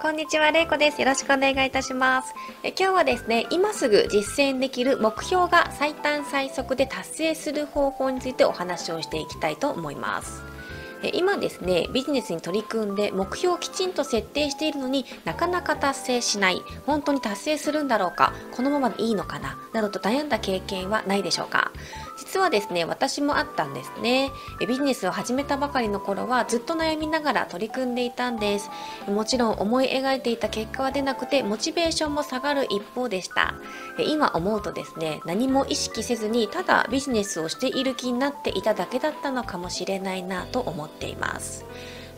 [0.00, 1.00] こんにちは、れいこです。
[1.00, 2.32] よろしくお願いいたします。
[2.62, 10.44] え今日はですね、今すぐ実践できる目標が最短最速で達成する方法についてお話をしていきたいと思います。
[11.02, 21.72] え今ですね、ビジネスに取り組んで目標をきちんと設定しているのになかなか達成しない、本当に達成するんだろうか、このままでいいのかな、などと悩んだ経験はないでしょうか。
[22.18, 24.32] 実はですね、私もあったんですね。
[24.66, 28.70] ビジネスを始めたばかりの頃はずっと悩みながら取り組んでいたんです。
[29.06, 33.54] もちろん思い描いていた結果は出なくてモチベーションも下がる一方でした。
[33.98, 41.64] 今思うとですね、何も意識せずにただビジネスをしている気になっていただけだったのかもしれないなと思っています。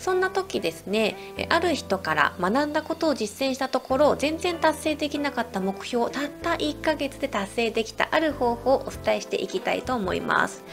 [0.00, 1.14] そんな時ですね、
[1.50, 10.64] ある人から学んだことを実践したところ、全然達成できなかった目標たった1ヶ月で達成できたある方法をお伝えしていきたいと思います。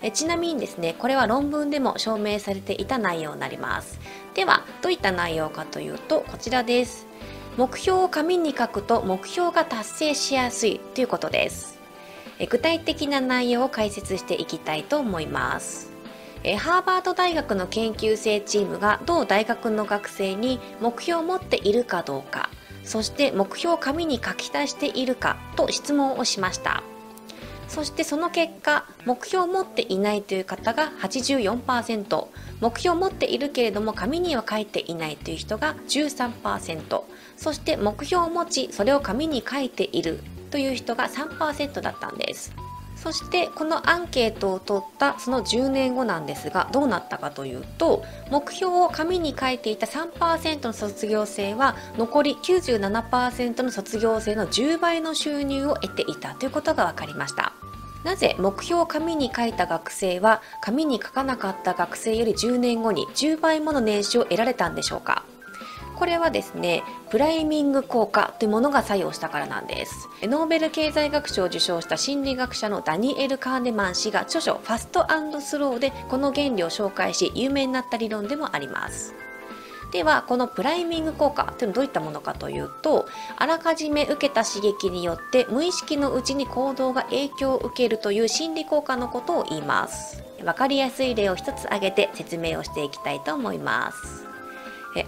[0.00, 4.00] えちなみにですね、これは論文でも証明されていた内容になります。
[4.32, 7.06] では、どういった内容かというと、こちらです。
[7.58, 11.78] 目標を紙に書くと目標が達成しやすいということです。
[12.48, 15.89] 具体的な内容を解説していきたいと思います。
[16.42, 22.48] えハーバード大学の研究生チームが同大学の学生に目標を持っているかどうか
[22.82, 26.82] そして目標を紙に書き出しているかと質問をしました。
[27.70, 32.26] そしてその結果目標を持っていないという方が84%
[32.60, 37.02] 目標を持っているけれども紙には書いていないという人が13%
[37.36, 40.18] そして目標を持ちそれを紙に書いている
[40.50, 42.52] という人が3%だったんです。
[43.02, 57.54] そしてこのアンケートを取ったその10年後なんですがどうなったかというと目標を紙に書いていた3%の卒業生は残り97%の卒業生の10倍の収入を得ていたということが分かりました。
[58.04, 65.24] なぜ目標を紙に書いた学生は紙に書かなかった学生より10年後に10倍もの年収を得られたんでしょうか？
[66.00, 70.08] これはですねプライミング効果というものが作用したからなんです。
[70.22, 75.06] ノーベル経済学賞を受賞した心理学者のダニエル・カーネマン氏が著書「ファスト
[75.42, 79.14] スロー」でこの原理を紹介し有名になった理論でもあります。
[79.92, 83.06] ではこのプライミング効果というのはどういったものかというと
[83.36, 90.22] あらかじめ受けた刺激によって無意識のうちに行動が影響を受けるという心理効果のことを言います。
[90.42, 94.29] わかりやすい例を一つ挙げて説明をしていきたいと思います。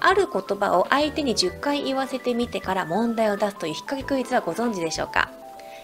[0.00, 5.30] ある言葉を相手に10回言わせてみてから問題を出すという引っ掛けクイズはご存知でしょうか？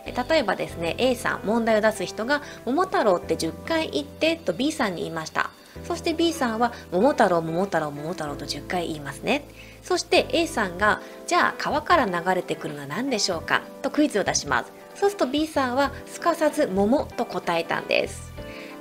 [0.06, 5.50] 例えばですね A さん問題を出す人が「桃太郎って10回言って」と B さんに言いました。
[5.84, 9.44] そして B さんは「桃太郎桃太郎桃太郎」と10回言いますね。
[9.82, 14.72] そして A さんが「じゃあ川から流れてくるのは何でしょうか?」とクイズを出します。
[14.94, 18.32] そうすると B さんはすかさず「桃」と答えたんです。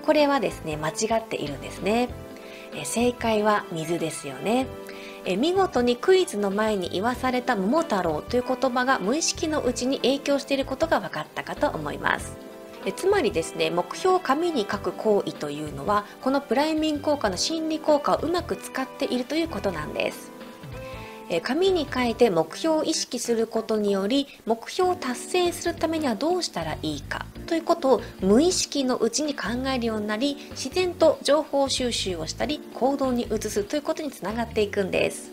[0.05, 2.09] これはですね間違っているんですね。
[2.85, 4.67] 正解は水ですよね。
[5.29, 12.37] え見事にクイズの前に言わされた桃太郎という言葉が無意識のうちに影響していることが分かったかと思います。
[12.85, 20.31] えつまりですね目標を紙に書く行為というのはこのプライミング効果の心理効果をうまく使っているということなんです。
[21.29, 27.25] え紙に書いて目標を意識することにより目標を達成するためにはどうしたらいいか。
[27.47, 35.31] ということを無意識のうちに考えるようになり自然と情報収集をしたり行動に移すということにつながっていくんです。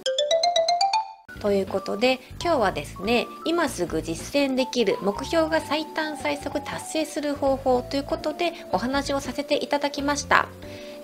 [1.44, 10.48] ということで今日はですね今すぐ実践できる目標が最短最速達成する方法ということでお話をさせていただきました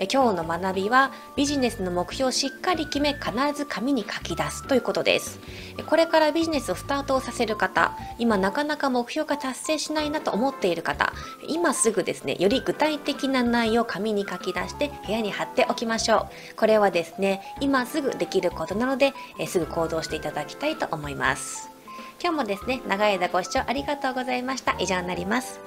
[0.00, 5.38] え今日の学びはビジネスの目標をしっかり決め必ず紙に書き出すということです。
[5.86, 11.12] これからビジネスをスタートさせる方今なかなか目標が達成しないなと思っている方
[11.46, 16.56] 今すぐですねより具体的な内容を紙に書き出して部屋に貼っておきましょう。
[16.56, 21.68] これはですね今すぐできることなのでえすぐ行動していただきたいと思います。
[22.22, 24.76] 今日もですね長い間ご視聴ありがとうございました。
[24.78, 25.60] 以上になります。